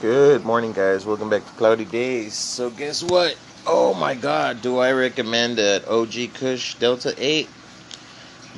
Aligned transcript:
Good 0.00 0.44
morning, 0.44 0.72
guys. 0.72 1.06
Welcome 1.06 1.30
back 1.30 1.46
to 1.46 1.52
Cloudy 1.52 1.84
Days. 1.84 2.34
So, 2.34 2.68
guess 2.68 3.00
what? 3.00 3.38
Oh 3.64 3.94
my 3.94 4.16
God, 4.16 4.60
do 4.60 4.78
I 4.78 4.90
recommend 4.90 5.58
that 5.58 5.86
OG 5.86 6.34
Kush 6.34 6.74
Delta 6.74 7.14
8 7.16 7.48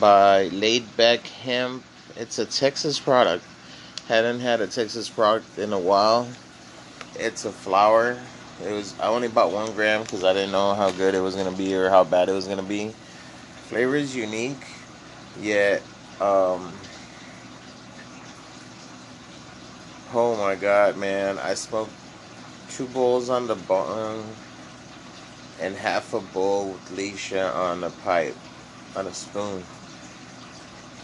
by 0.00 0.48
Laid 0.48 0.96
Back 0.96 1.20
Hemp? 1.20 1.84
It's 2.16 2.40
a 2.40 2.44
Texas 2.44 2.98
product. 2.98 3.44
Hadn't 4.08 4.40
had 4.40 4.60
a 4.60 4.66
Texas 4.66 5.08
product 5.08 5.56
in 5.56 5.72
a 5.72 5.78
while. 5.78 6.26
It's 7.14 7.44
a 7.44 7.52
flower. 7.52 8.18
It 8.64 8.72
was 8.72 8.98
I 8.98 9.06
only 9.06 9.28
bought 9.28 9.52
one 9.52 9.72
gram 9.74 10.02
because 10.02 10.24
I 10.24 10.32
didn't 10.32 10.50
know 10.50 10.74
how 10.74 10.90
good 10.90 11.14
it 11.14 11.20
was 11.20 11.36
gonna 11.36 11.52
be 11.52 11.76
or 11.76 11.90
how 11.90 12.02
bad 12.02 12.28
it 12.28 12.32
was 12.32 12.48
gonna 12.48 12.64
be. 12.64 12.88
Flavor 13.68 13.94
is 13.94 14.16
unique, 14.16 14.66
yet 15.40 15.80
um, 16.20 16.72
Oh 20.12 20.36
my 20.36 20.54
god, 20.54 20.96
man. 20.96 21.38
I 21.38 21.54
smoked 21.54 21.94
two 22.68 22.88
bowls 22.88 23.30
on 23.30 23.46
the 23.46 23.56
bong 23.56 24.36
and 25.58 25.76
half 25.76 26.12
a 26.12 26.20
bowl 26.20 26.72
with 26.72 26.84
Leisha 26.86 27.54
on 27.54 27.84
a 27.84 27.90
pipe, 27.90 28.38
on 28.94 29.06
a 29.06 29.12
spoon. 29.14 29.66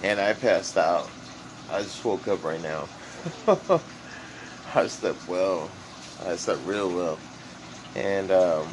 And 0.00 0.20
I 0.20 0.34
passed 0.34 0.76
out. 0.76 1.12
I 1.68 1.82
just 1.82 2.04
woke 2.04 2.28
up 2.28 2.44
right 2.44 2.60
now. 2.60 2.88
I 4.74 4.86
slept 4.86 5.26
well. 5.26 5.70
I 6.24 6.36
slept 6.36 6.62
real 6.62 6.92
well. 6.92 7.20
And 7.94 8.30
um, 8.30 8.72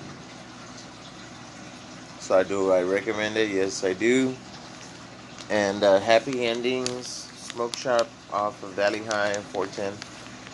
so 2.18 2.38
I 2.38 2.44
do. 2.44 2.72
I 2.72 2.82
recommend 2.84 3.38
it. 3.38 3.50
Yes, 3.50 3.84
I 3.84 3.94
do. 3.94 4.38
And 5.50 5.84
uh, 5.84 6.00
happy 6.00 6.46
endings. 6.46 7.08
Smoke 7.36 7.76
shop 7.78 8.12
off 8.30 8.64
of 8.64 8.74
Valley 8.74 9.04
High 9.04 9.42
410. 9.44 10.11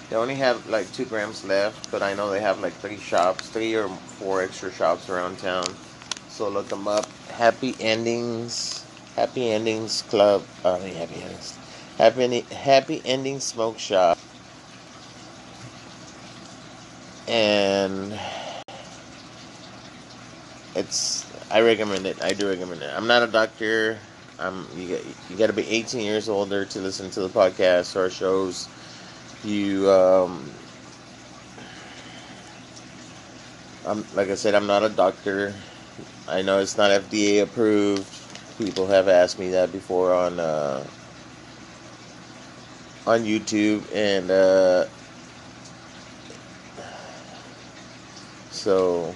They 0.10 0.16
only 0.18 0.36
have 0.36 0.66
like 0.66 0.92
two 0.92 1.06
grams 1.06 1.44
left, 1.44 1.90
but 1.92 2.04
I 2.04 2.14
know 2.14 2.30
they 2.30 2.42
have 2.42 2.60
like 2.60 2.80
three 2.80 3.00
shops, 3.00 3.50
three 3.50 3.74
or 3.76 4.02
four 4.08 4.42
extra 4.42 4.72
shops 4.72 5.10
around 5.10 5.40
town. 5.40 5.80
So 6.28 6.50
look 6.50 6.70
them 6.70 6.88
up. 6.88 7.14
Happy 7.30 7.80
Endings, 7.80 8.88
Happy 9.16 9.50
Endings 9.50 10.02
Club. 10.02 10.50
Uh, 10.64 10.80
Happy 10.82 11.22
Endings, 11.22 11.60
Happy 11.98 12.48
Happy 12.52 13.06
Endings 13.06 13.46
Smoke 13.48 13.80
Shop, 13.80 14.18
and 17.28 18.20
it's. 20.76 21.32
I 21.50 21.62
recommend 21.62 22.06
it. 22.08 22.22
I 22.22 22.34
do 22.34 22.48
recommend 22.50 22.82
it. 22.84 22.92
I'm 22.94 23.08
not 23.08 23.24
a 23.24 23.28
doctor. 23.28 24.02
I'm. 24.40 24.70
You. 24.78 25.16
You 25.28 25.38
got 25.38 25.48
to 25.48 25.54
be 25.54 25.68
18 25.68 26.02
years 26.02 26.30
older 26.30 26.66
to 26.66 26.80
listen 26.82 27.10
to 27.12 27.22
the 27.22 27.30
podcast 27.30 27.96
or 27.96 28.10
shows 28.10 28.70
you 29.48 29.90
um, 29.90 30.54
I'm 33.86 34.06
like 34.12 34.30
I 34.30 34.36
said, 34.36 34.56
I'm 34.56 34.68
not 34.68 34.84
a 34.84 34.90
doctor. 34.90 35.56
I 36.28 36.42
know 36.42 36.60
it's 36.60 36.78
not 36.78 36.92
FDA 36.92 37.42
approved. 37.44 38.14
People 38.58 38.88
have 38.88 39.08
asked 39.08 39.40
me 39.40 39.50
that 39.52 39.72
before 39.72 40.14
on 40.14 40.40
uh, 40.40 40.88
on 43.06 43.24
YouTube, 43.24 43.88
and 43.94 44.30
uh, 44.30 44.86
so 48.50 49.16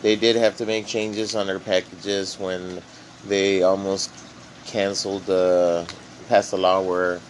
they 0.00 0.16
did 0.16 0.36
have 0.36 0.56
to 0.56 0.66
make 0.66 0.86
changes 0.86 1.34
on 1.34 1.46
their 1.46 1.60
packages 1.60 2.38
when 2.38 2.82
they 3.22 3.62
almost 3.62 4.24
canceled, 4.64 5.30
uh, 5.30 5.84
passed 6.26 6.52
a 6.52 6.56
law 6.56 6.80
where 6.80 7.22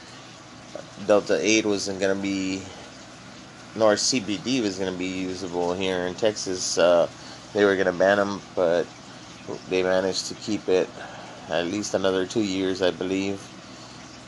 Delta 1.06 1.38
8 1.40 1.66
wasn't 1.66 2.00
going 2.00 2.16
to 2.16 2.22
be, 2.22 2.62
nor 3.74 3.94
CBD 3.94 4.62
was 4.62 4.78
going 4.78 4.92
to 4.92 4.98
be 4.98 5.06
usable 5.06 5.74
here 5.74 6.06
in 6.06 6.14
Texas. 6.14 6.78
Uh, 6.78 7.08
they 7.54 7.64
were 7.64 7.74
going 7.74 7.86
to 7.86 7.92
ban 7.92 8.18
them, 8.18 8.40
but 8.54 8.86
they 9.68 9.82
managed 9.82 10.28
to 10.28 10.34
keep 10.34 10.68
it 10.68 10.88
at 11.48 11.66
least 11.66 11.94
another 11.94 12.26
two 12.26 12.42
years, 12.42 12.82
I 12.82 12.90
believe. 12.92 13.40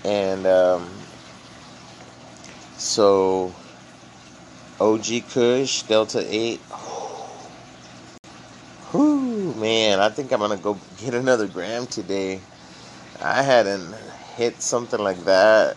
And 0.05 0.47
um, 0.47 0.89
so, 2.77 3.55
OG 4.81 5.29
Kush, 5.33 5.83
Delta 5.83 6.25
8. 6.27 6.59
Whew, 8.91 9.55
man, 9.55 10.01
I 10.01 10.09
think 10.09 10.33
I'm 10.33 10.41
going 10.41 10.57
to 10.57 10.63
go 10.63 10.77
get 10.99 11.15
another 11.15 11.47
gram 11.47 11.87
today. 11.87 12.41
I 13.23 13.43
hadn't 13.43 13.95
hit 14.37 14.61
something 14.61 15.01
like 15.01 15.25
that 15.25 15.77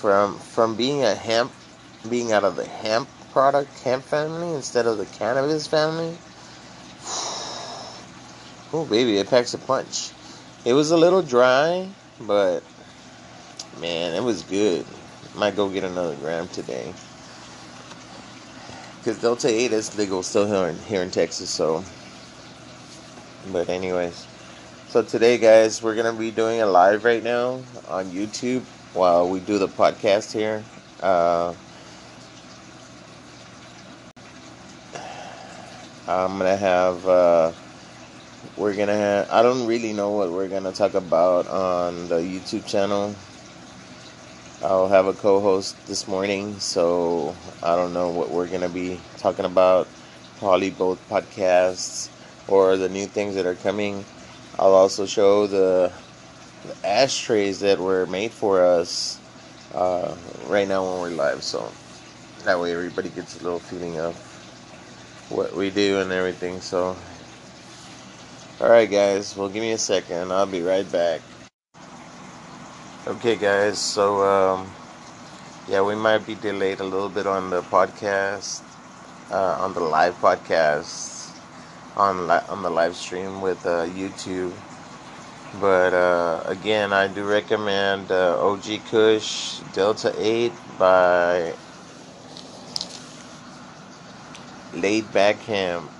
from 0.00 0.38
from 0.38 0.76
being 0.76 1.04
a 1.04 1.14
hemp, 1.14 1.52
being 2.08 2.32
out 2.32 2.42
of 2.42 2.56
the 2.56 2.64
hemp 2.64 3.06
product, 3.32 3.78
hemp 3.80 4.02
family 4.02 4.54
instead 4.54 4.86
of 4.86 4.96
the 4.96 5.06
cannabis 5.06 5.66
family. 5.66 6.16
Oh 8.72 8.84
baby, 8.84 9.18
it 9.18 9.28
packs 9.28 9.52
a 9.52 9.58
punch. 9.58 10.12
It 10.64 10.74
was 10.74 10.92
a 10.92 10.96
little 10.96 11.22
dry, 11.22 11.88
but 12.20 12.62
man, 13.80 14.14
it 14.14 14.22
was 14.22 14.44
good. 14.44 14.86
Might 15.34 15.56
go 15.56 15.68
get 15.68 15.82
another 15.82 16.14
gram 16.14 16.46
today. 16.46 16.94
Because 18.98 19.20
Delta 19.20 19.48
8 19.48 19.72
is 19.72 19.98
legal 19.98 20.22
still 20.22 20.46
here 20.46 20.68
in, 20.68 20.78
here 20.84 21.02
in 21.02 21.10
Texas, 21.10 21.50
so. 21.50 21.82
But, 23.50 23.68
anyways. 23.68 24.26
So, 24.88 25.02
today, 25.02 25.38
guys, 25.38 25.82
we're 25.82 25.94
to 25.96 26.12
be 26.12 26.30
doing 26.30 26.60
a 26.60 26.66
live 26.66 27.04
right 27.04 27.24
now 27.24 27.62
on 27.88 28.04
YouTube 28.10 28.62
while 28.92 29.28
we 29.28 29.40
do 29.40 29.58
the 29.58 29.68
podcast 29.68 30.32
here. 30.32 30.66
Uh, 31.00 31.54
I'm 36.06 36.38
gonna 36.38 36.56
have. 36.56 37.06
Uh, 37.06 37.52
we're 38.56 38.74
gonna 38.74 38.94
have. 38.96 39.26
I 39.30 39.42
don't 39.42 39.66
really 39.66 39.92
know 39.92 40.10
what 40.10 40.30
we're 40.32 40.48
gonna 40.48 40.72
talk 40.72 40.94
about 40.94 41.46
on 41.48 42.08
the 42.08 42.16
YouTube 42.16 42.66
channel. 42.66 43.16
I'll 44.62 44.88
have 44.88 45.06
a 45.06 45.12
co-host 45.14 45.84
this 45.86 46.06
morning, 46.08 46.60
so 46.60 47.36
I 47.62 47.76
don't 47.76 47.92
know 47.92 48.10
what 48.10 48.30
we're 48.30 48.48
gonna 48.48 48.68
be 48.70 49.02
talking 49.18 49.44
about. 49.44 49.92
Probably 50.36 50.70
both 50.70 51.06
podcasts 51.08 52.10
or 52.46 52.76
the 52.76 52.88
new 52.88 53.06
things 53.06 53.34
that 53.34 53.46
are 53.46 53.54
coming. 53.56 54.06
I'll 54.58 54.72
also 54.74 55.04
show 55.06 55.46
the 55.46 55.92
the 56.62 56.76
ashtrays 56.84 57.60
that 57.60 57.78
were 57.78 58.06
made 58.06 58.34
for 58.34 58.64
us 58.64 59.20
uh, 59.72 60.16
right 60.38 60.68
now 60.68 60.84
when 60.84 61.00
we're 61.00 61.10
live. 61.16 61.44
So 61.44 61.76
that 62.44 62.60
way 62.60 62.72
everybody 62.72 63.10
gets 63.10 63.36
a 63.36 63.42
little 63.42 63.60
feeling 63.60 63.98
of 63.98 64.18
what 65.28 65.56
we 65.56 65.70
do 65.70 66.00
and 66.00 66.12
everything. 66.12 66.60
So, 66.60 66.98
all 68.60 68.68
right, 68.68 68.90
guys. 68.90 69.36
Well, 69.36 69.48
give 69.48 69.62
me 69.62 69.72
a 69.72 69.78
second. 69.78 70.32
I'll 70.32 70.46
be 70.46 70.62
right 70.62 70.90
back. 70.90 71.22
Okay, 73.06 73.36
guys. 73.36 73.78
So, 73.80 74.22
um, 74.22 74.74
yeah, 75.66 75.82
we 75.82 75.94
might 75.96 76.26
be 76.26 76.34
delayed 76.34 76.80
a 76.80 76.84
little 76.84 77.08
bit 77.10 77.26
on 77.26 77.50
the 77.50 77.62
podcast, 77.62 78.62
uh, 79.30 79.56
on 79.60 79.74
the 79.74 79.80
live 79.80 80.20
podcast, 80.20 81.40
on 81.96 82.26
li- 82.28 82.46
on 82.48 82.62
the 82.62 82.70
live 82.70 82.96
stream 82.96 83.40
with 83.40 83.66
uh, 83.66 83.84
YouTube. 83.86 84.62
But 85.58 85.94
uh, 85.94 86.44
again, 86.46 86.92
I 86.92 87.08
do 87.08 87.24
recommend 87.24 88.12
uh, 88.12 88.38
OG 88.40 88.84
Kush 88.88 89.58
Delta 89.72 90.14
8 90.16 90.52
by 90.78 91.54
Laid 94.74 95.12
Back 95.12 95.36
Hemp. 95.36 95.90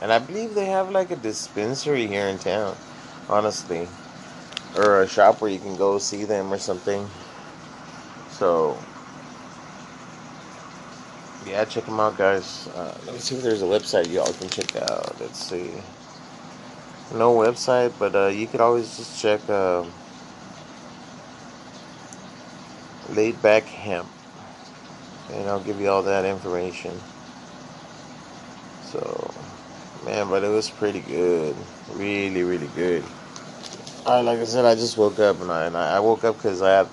And 0.00 0.10
I 0.10 0.18
believe 0.18 0.54
they 0.54 0.66
have 0.66 0.90
like 0.90 1.10
a 1.10 1.16
dispensary 1.16 2.06
here 2.06 2.26
in 2.26 2.38
town, 2.38 2.76
honestly. 3.28 3.88
Or 4.76 5.02
a 5.02 5.08
shop 5.08 5.40
where 5.40 5.50
you 5.50 5.58
can 5.58 5.76
go 5.76 5.98
see 5.98 6.24
them 6.24 6.52
or 6.52 6.58
something. 6.58 7.06
So, 8.30 8.76
yeah, 11.46 11.64
check 11.66 11.84
them 11.84 12.00
out, 12.00 12.16
guys. 12.16 12.68
Uh, 12.74 12.96
let 13.04 13.14
me 13.14 13.20
see 13.20 13.36
if 13.36 13.42
there's 13.42 13.62
a 13.62 13.66
website 13.66 14.10
y'all 14.10 14.32
can 14.32 14.48
check 14.48 14.74
out. 14.76 15.20
Let's 15.20 15.38
see 15.38 15.72
no 17.10 17.34
website, 17.34 17.98
but 17.98 18.16
uh, 18.16 18.28
you 18.28 18.48
could 18.48 18.60
always 18.60 18.96
just 18.96 19.18
check 19.18 19.48
uh, 19.48 19.84
Laid 23.08 23.42
Back 23.42 23.68
Hemp, 23.68 24.12
and 25.28 25.48
I'll 25.48 25.60
give 25.60 25.80
you 25.80 25.88
all 25.88 26.02
that 26.04 26.24
information. 26.24 27.06
So, 28.80 29.48
man, 30.02 30.28
but 30.28 30.44
it 30.44 30.48
was 30.50 30.70
pretty 30.70 31.00
good, 31.02 31.66
really, 31.86 32.42
really 32.44 32.68
good. 32.68 33.10
I, 34.06 34.20
like 34.22 34.40
I 34.40 34.44
said, 34.44 34.64
I 34.64 34.74
just 34.74 34.98
woke 34.98 35.18
up, 35.20 35.40
and 35.40 35.52
I, 35.52 35.66
and 35.66 35.76
I 35.76 36.00
woke 36.00 36.24
up 36.24 36.36
because 36.38 36.62
I 36.62 36.72
have, 36.72 36.92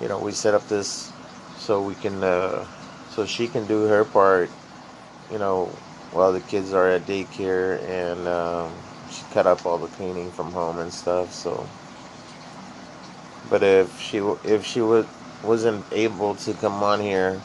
you 0.00 0.08
know, 0.08 0.18
we 0.20 0.32
set 0.32 0.54
up 0.54 0.68
this 0.68 1.14
so 1.54 1.82
we 1.82 1.96
can, 1.96 2.24
uh, 2.24 2.68
so 3.06 3.26
she 3.26 3.48
can 3.48 3.66
do 3.66 3.84
her 3.84 4.04
part, 4.04 4.58
you 5.30 5.38
know, 5.38 5.82
while 6.10 6.32
the 6.32 6.42
kids 6.42 6.72
are 6.72 6.88
at 6.88 7.06
daycare, 7.06 7.82
and. 7.88 8.28
Um, 8.28 8.83
she 9.14 9.24
cut 9.26 9.46
up 9.46 9.66
all 9.66 9.78
the 9.78 9.88
cleaning 9.88 10.32
from 10.32 10.52
home 10.52 10.78
and 10.80 10.92
stuff. 10.92 11.32
So, 11.32 11.70
but 13.50 13.62
if 13.62 14.00
she 14.00 14.18
if 14.44 14.64
she 14.64 14.82
would 14.82 15.08
wasn't 15.42 15.86
able 15.92 16.36
to 16.36 16.54
come 16.54 16.82
on 16.82 17.00
here. 17.00 17.40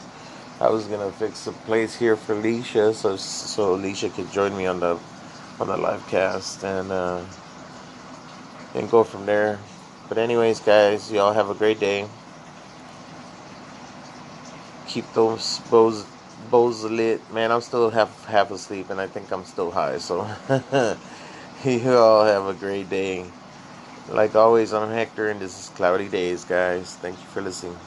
I 0.60 0.70
was 0.70 0.88
gonna 0.88 1.12
fix 1.12 1.46
a 1.46 1.52
place 1.52 1.96
here 1.96 2.16
for 2.16 2.34
Alicia, 2.34 2.94
so 2.94 3.16
so 3.16 3.74
Alicia 3.76 4.10
could 4.10 4.30
join 4.30 4.56
me 4.56 4.66
on 4.66 4.80
the 4.80 5.00
on 5.60 5.68
the 5.68 5.76
live 5.78 6.06
cast 6.06 6.64
and 6.64 6.92
uh, 6.92 7.24
and 8.74 8.90
go 8.90 9.04
from 9.04 9.26
there. 9.26 9.60
But 10.08 10.18
anyways, 10.18 10.60
guys, 10.60 11.12
y'all 11.12 11.34
have 11.34 11.50
a 11.50 11.54
great 11.54 11.80
day. 11.80 12.08
Keep 14.86 15.12
those 15.14 15.60
bows 15.70 16.06
bows 16.38 16.84
lit, 16.84 17.30
man. 17.32 17.52
I'm 17.52 17.62
still 17.62 17.90
half 17.90 18.24
half 18.26 18.50
asleep, 18.50 18.90
and 18.90 19.00
I 19.00 19.08
think 19.08 19.32
I'm 19.32 19.44
still 19.44 19.72
high. 19.72 19.98
So 19.98 20.28
you 21.64 21.92
all 21.96 22.24
have 22.24 22.46
a 22.46 22.54
great 22.54 22.88
day. 22.88 23.36
Like 24.08 24.34
always, 24.36 24.72
I'm 24.72 24.90
Hector, 24.90 25.30
and 25.30 25.40
this 25.40 25.58
is 25.58 25.68
Cloudy 25.70 26.08
Days, 26.08 26.44
guys. 26.44 26.96
Thank 26.96 27.22
you 27.22 27.28
for 27.28 27.42
listening. 27.42 27.80